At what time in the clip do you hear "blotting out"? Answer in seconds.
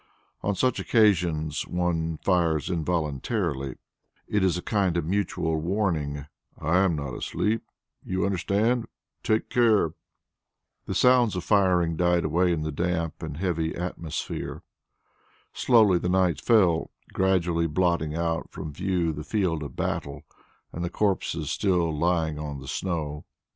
17.67-18.49